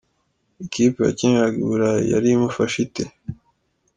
Ikipe 0.65 0.99
yakiniraga 1.07 1.57
i 1.59 1.65
burayi 1.69 2.05
yari 2.13 2.27
imufashe 2.31 2.77
ite?. 2.85 3.03